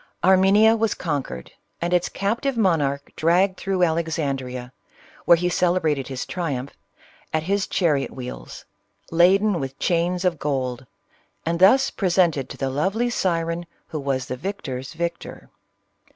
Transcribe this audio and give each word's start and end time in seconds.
Armenia 0.23 0.75
was 0.75 0.95
conquered, 0.95 1.51
and 1.79 1.93
its 1.93 2.09
captive 2.09 2.57
mon 2.57 2.81
arch 2.81 3.03
dragged 3.15 3.55
through 3.57 3.83
Alexandrea, 3.83 4.71
where 5.25 5.37
he 5.37 5.47
celebra 5.47 5.93
ted 5.93 6.07
his 6.07 6.25
triumph, 6.25 6.75
at 7.31 7.43
his 7.43 7.67
chariot 7.67 8.09
wheels, 8.09 8.65
laden 9.11 9.59
with 9.59 9.77
chains 9.77 10.25
of 10.25 10.39
gold, 10.39 10.87
and 11.45 11.59
thus 11.59 11.91
presented 11.91 12.49
to 12.49 12.57
the 12.57 12.71
lovely 12.71 13.11
siren 13.11 13.67
who 13.89 13.99
was 13.99 14.25
the 14.25 14.35
victor's 14.35 14.93
victor. 14.93 15.51